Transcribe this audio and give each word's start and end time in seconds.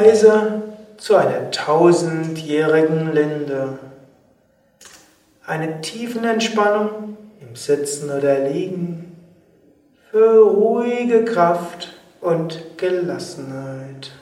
Reise 0.00 0.62
zu 0.96 1.16
einer 1.16 1.50
tausendjährigen 1.50 3.12
Linde. 3.12 3.78
Eine 5.46 5.80
tiefen 5.82 6.24
Entspannung 6.24 7.18
im 7.40 7.54
Sitzen 7.54 8.10
oder 8.10 8.48
Liegen 8.48 9.16
für 10.10 10.40
ruhige 10.42 11.24
Kraft 11.24 11.94
und 12.20 12.78
Gelassenheit. 12.78 14.12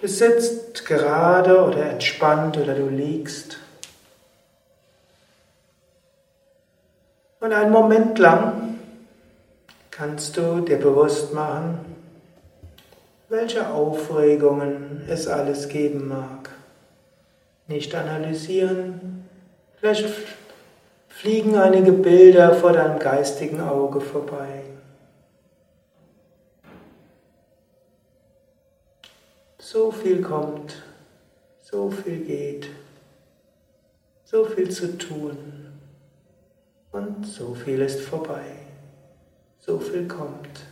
Du 0.00 0.06
sitzt 0.06 0.84
gerade 0.86 1.62
oder 1.62 1.90
entspannt 1.90 2.56
oder 2.56 2.74
du 2.74 2.88
liegst. 2.88 3.58
Und 7.40 7.52
einen 7.52 7.70
Moment 7.70 8.18
lang 8.18 8.78
kannst 9.90 10.36
du 10.36 10.60
dir 10.60 10.78
bewusst 10.78 11.34
machen, 11.34 11.97
welche 13.28 13.68
Aufregungen 13.68 15.04
es 15.08 15.28
alles 15.28 15.68
geben 15.68 16.08
mag. 16.08 16.50
Nicht 17.66 17.94
analysieren, 17.94 19.28
vielleicht 19.76 20.06
fliegen 21.08 21.56
einige 21.56 21.92
Bilder 21.92 22.54
vor 22.54 22.72
deinem 22.72 22.98
geistigen 22.98 23.60
Auge 23.60 24.00
vorbei. 24.00 24.62
So 29.58 29.90
viel 29.90 30.22
kommt, 30.22 30.82
so 31.60 31.90
viel 31.90 32.24
geht, 32.24 32.70
so 34.24 34.46
viel 34.46 34.70
zu 34.70 34.96
tun 34.96 35.66
und 36.92 37.26
so 37.26 37.52
viel 37.54 37.82
ist 37.82 38.00
vorbei, 38.00 38.46
so 39.58 39.78
viel 39.78 40.08
kommt. 40.08 40.62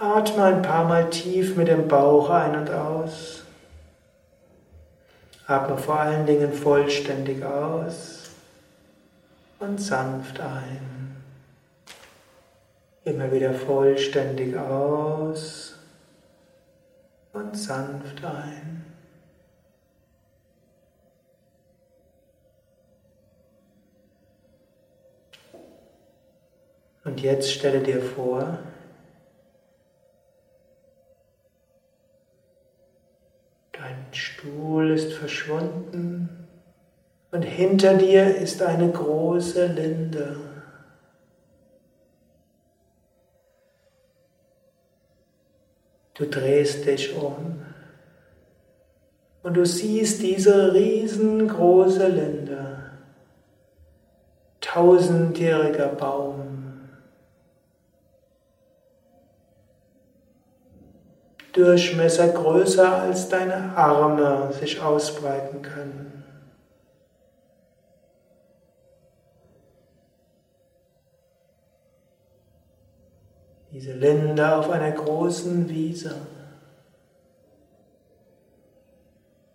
Atme 0.00 0.44
ein 0.44 0.62
paar 0.62 0.88
Mal 0.88 1.10
tief 1.10 1.56
mit 1.56 1.68
dem 1.68 1.86
Bauch 1.86 2.30
ein 2.30 2.56
und 2.56 2.70
aus. 2.70 3.42
Atme 5.46 5.76
vor 5.76 6.00
allen 6.00 6.24
Dingen 6.24 6.54
vollständig 6.54 7.44
aus 7.44 8.30
und 9.58 9.78
sanft 9.78 10.40
ein. 10.40 11.16
Immer 13.04 13.30
wieder 13.30 13.52
vollständig 13.52 14.56
aus 14.56 15.74
und 17.34 17.54
sanft 17.58 18.24
ein. 18.24 18.86
Und 27.04 27.20
jetzt 27.20 27.52
stelle 27.52 27.80
dir 27.80 28.00
vor, 28.00 28.60
dein 33.80 34.12
Stuhl 34.12 34.90
ist 34.90 35.12
verschwunden 35.14 36.46
und 37.30 37.42
hinter 37.42 37.94
dir 37.94 38.36
ist 38.36 38.62
eine 38.62 38.90
große 38.90 39.66
Linde. 39.66 40.36
Du 46.14 46.26
drehst 46.26 46.84
dich 46.84 47.16
um 47.16 47.62
und 49.42 49.54
du 49.54 49.64
siehst 49.64 50.20
diese 50.20 50.74
riesengroße 50.74 52.08
Linde, 52.08 52.90
tausendjähriger 54.60 55.88
Baum, 55.88 56.49
Durchmesser 61.52 62.28
größer 62.28 63.02
als 63.02 63.28
deine 63.28 63.76
Arme 63.76 64.52
sich 64.52 64.80
ausbreiten 64.80 65.62
können. 65.62 66.20
Diese 73.72 73.92
Linde 73.92 74.56
auf 74.56 74.70
einer 74.70 74.92
großen 74.92 75.68
Wiese. 75.68 76.14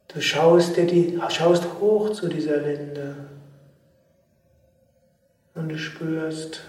Du 0.07 0.21
schaust, 0.21 0.77
dir 0.77 0.87
die, 0.87 1.19
schaust 1.29 1.65
hoch 1.81 2.11
zu 2.11 2.29
dieser 2.29 2.57
Linde 2.57 3.15
und 5.55 5.69
du 5.69 5.77
spürst, 5.77 6.61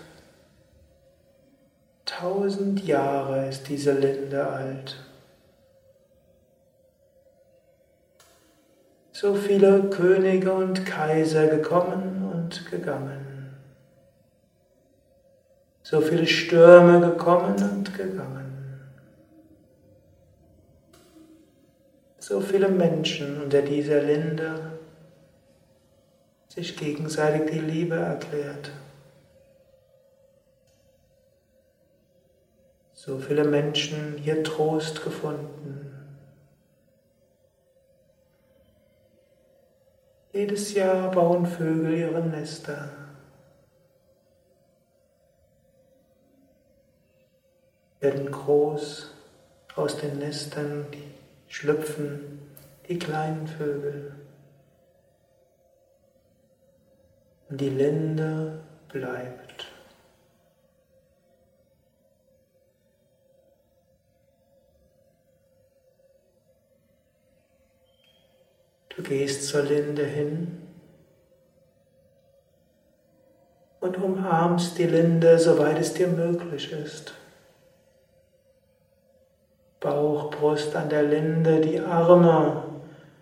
tausend 2.04 2.84
Jahre 2.84 3.48
ist 3.48 3.68
diese 3.68 3.92
Linde 3.92 4.44
alt. 4.44 5.05
So 9.20 9.34
viele 9.34 9.84
Könige 9.88 10.52
und 10.52 10.84
Kaiser 10.84 11.46
gekommen 11.46 12.30
und 12.34 12.70
gegangen 12.70 13.36
so 15.88 16.00
viele 16.00 16.26
Stürme 16.26 16.98
gekommen 17.00 17.54
und 17.54 17.96
gegangen. 17.96 18.80
So 22.18 22.40
viele 22.40 22.68
Menschen 22.68 23.40
unter 23.40 23.62
dieser 23.62 24.02
Linde 24.02 24.72
sich 26.48 26.76
gegenseitig 26.76 27.52
die 27.52 27.60
Liebe 27.60 27.94
erklärt. 27.94 28.72
So 32.92 33.20
viele 33.20 33.44
Menschen 33.44 34.16
hier 34.20 34.42
Trost 34.42 35.04
gefunden. 35.04 35.85
Jedes 40.36 40.74
Jahr 40.74 41.10
bauen 41.12 41.46
Vögel 41.46 41.94
ihre 41.94 42.20
Nester. 42.20 42.90
werden 48.00 48.30
groß 48.30 49.14
aus 49.74 49.96
den 49.96 50.18
Nestern, 50.18 50.86
schlüpfen 51.48 52.42
die 52.86 52.98
kleinen 52.98 53.46
Vögel. 53.46 54.14
Und 57.48 57.58
die 57.58 57.70
Linde 57.70 58.60
bleibt. 58.88 59.45
Du 68.96 69.02
gehst 69.02 69.46
zur 69.46 69.62
Linde 69.62 70.04
hin 70.04 70.62
und 73.80 73.98
umarmst 73.98 74.78
die 74.78 74.86
Linde, 74.86 75.38
soweit 75.38 75.78
es 75.78 75.92
dir 75.92 76.08
möglich 76.08 76.72
ist. 76.72 77.12
Bauch, 79.80 80.30
Brust 80.30 80.74
an 80.74 80.88
der 80.88 81.02
Linde, 81.02 81.60
die 81.60 81.78
Arme 81.78 82.62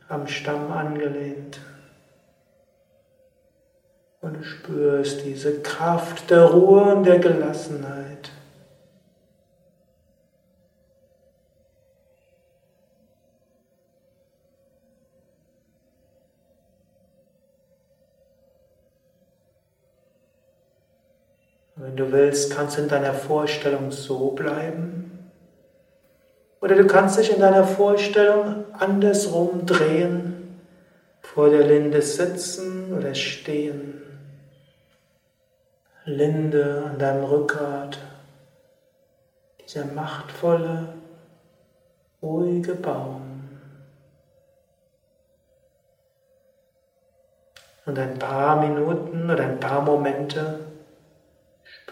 am 0.08 0.28
Stamm 0.28 0.70
angelehnt. 0.70 1.58
Und 4.20 4.38
du 4.38 4.44
spürst 4.44 5.24
diese 5.24 5.60
Kraft 5.60 6.30
der 6.30 6.44
Ruhe 6.44 6.94
und 6.94 7.04
der 7.04 7.18
Gelassenheit. 7.18 8.30
Wenn 21.84 21.96
du 21.96 22.12
willst, 22.12 22.50
kannst 22.50 22.78
du 22.78 22.82
in 22.82 22.88
deiner 22.88 23.12
Vorstellung 23.12 23.90
so 23.90 24.30
bleiben. 24.30 25.28
Oder 26.62 26.76
du 26.76 26.86
kannst 26.86 27.18
dich 27.18 27.30
in 27.30 27.42
deiner 27.42 27.64
Vorstellung 27.64 28.64
andersrum 28.72 29.66
drehen, 29.66 30.62
vor 31.20 31.50
der 31.50 31.66
Linde 31.66 32.00
sitzen 32.00 32.90
oder 32.96 33.14
stehen. 33.14 34.00
Linde 36.06 36.84
an 36.86 36.98
deinem 36.98 37.24
Rückgrat, 37.24 37.98
dieser 39.62 39.84
machtvolle, 39.84 40.88
ruhige 42.22 42.76
Baum. 42.76 43.46
Und 47.84 47.98
ein 47.98 48.18
paar 48.18 48.56
Minuten 48.66 49.30
oder 49.30 49.44
ein 49.44 49.60
paar 49.60 49.82
Momente 49.82 50.60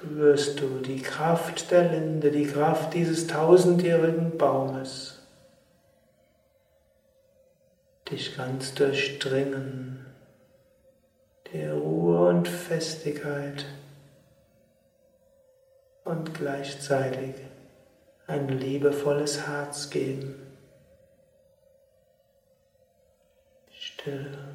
spürst 0.03 0.61
du 0.61 0.81
die 0.81 1.01
Kraft 1.01 1.71
der 1.71 1.93
Linde, 1.93 2.33
die 2.33 2.47
Kraft 2.47 2.95
dieses 2.95 3.27
tausendjährigen 3.29 4.37
Baumes 4.37 5.21
dich 8.11 8.37
ganz 8.37 8.75
durchdringen, 8.75 10.05
der 11.53 11.75
Ruhe 11.75 12.29
und 12.29 12.49
Festigkeit, 12.49 13.65
und 16.05 16.35
gleichzeitig 16.35 17.37
ein 18.27 18.49
liebevolles 18.49 19.47
Herz 19.47 19.89
geben. 19.89 20.35
Stille. 23.71 24.52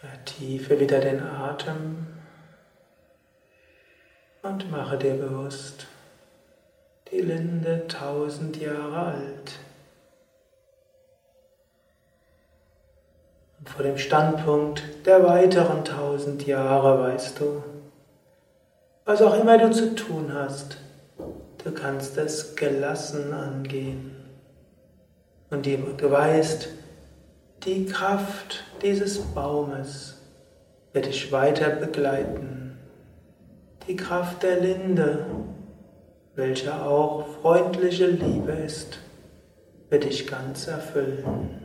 Vertiefe 0.00 0.80
wieder 0.80 0.98
den 0.98 1.22
Atem 1.22 2.06
und 4.40 4.70
mache 4.70 4.96
dir 4.96 5.12
bewusst, 5.12 5.88
die 7.10 7.20
Linde 7.20 7.86
tausend 7.86 8.56
Jahre 8.56 9.12
alt. 9.12 9.58
Und 13.58 13.68
vor 13.68 13.82
dem 13.82 13.98
Standpunkt 13.98 14.82
der 15.04 15.22
weiteren 15.22 15.84
tausend 15.84 16.46
Jahre 16.46 17.02
weißt 17.02 17.38
du, 17.40 17.62
was 19.04 19.20
auch 19.20 19.38
immer 19.38 19.58
du 19.58 19.70
zu 19.70 19.94
tun 19.94 20.32
hast, 20.32 20.78
du 21.62 21.72
kannst 21.72 22.16
es 22.16 22.56
gelassen 22.56 23.34
angehen. 23.34 24.16
Und 25.50 25.66
du 25.66 26.10
weißt, 26.10 26.68
die 27.64 27.84
Kraft 27.84 28.59
dieses 28.82 29.18
Baumes 29.18 30.16
wird 30.92 31.06
dich 31.06 31.30
weiter 31.32 31.70
begleiten. 31.70 32.78
Die 33.86 33.96
Kraft 33.96 34.42
der 34.42 34.60
Linde, 34.60 35.26
welche 36.34 36.74
auch 36.82 37.26
freundliche 37.40 38.06
Liebe 38.06 38.52
ist, 38.52 38.98
wird 39.88 40.04
dich 40.04 40.26
ganz 40.26 40.66
erfüllen. 40.66 41.60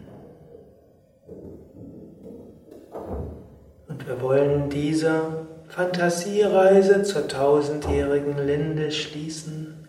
Und 3.87 4.07
wir 4.07 4.21
wollen 4.21 4.69
diese 4.69 5.45
Fantasiereise 5.67 7.03
zur 7.03 7.27
tausendjährigen 7.27 8.37
Linde 8.45 8.91
schließen 8.91 9.87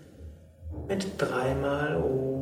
mit 0.88 1.06
dreimal 1.18 1.96
Om. 1.96 2.35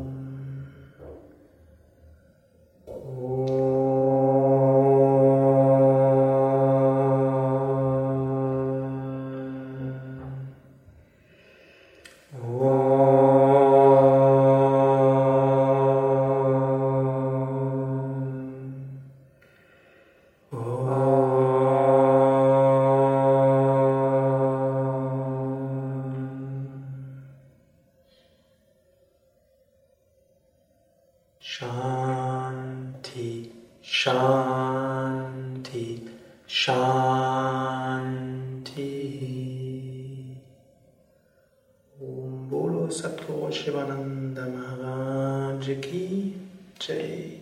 Satguru 42.94 43.50
Shivananda 43.50 44.46
Maharaj 44.46 45.66
Ki 45.82 46.32
Jai. 46.78 47.40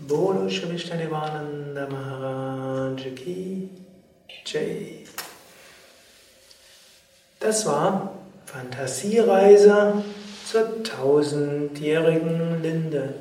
Bolo 0.00 0.48
Shivishnadevananda 0.48 1.90
Maharaj 1.90 3.02
Ki 3.16 3.68
Jai. 4.44 5.04
Das 7.40 7.66
war 7.66 8.12
Fantasiereise 8.46 10.04
zur 10.46 10.82
tausendjährigen 10.84 12.62
Linde. 12.62 13.14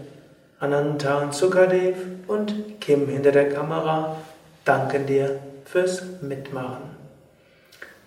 Ananta 0.60 1.24
und 1.24 1.34
Sukadev 1.34 1.98
und 2.28 2.80
Kim 2.80 3.08
hinter 3.08 3.32
der 3.32 3.50
Kamera 3.50 4.18
danken 4.64 5.08
dir 5.08 5.40
fürs 5.66 6.04
Mitmachen. 6.22 6.94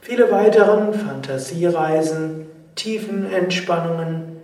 Viele 0.01 0.31
weitere 0.31 0.93
Fantasiereisen, 0.93 2.47
Tiefenentspannungen, 2.77 4.37